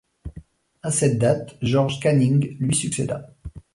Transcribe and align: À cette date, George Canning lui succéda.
À 0.81 0.89
cette 0.89 1.19
date, 1.19 1.57
George 1.61 1.99
Canning 1.99 2.57
lui 2.59 2.73
succéda. 2.73 3.35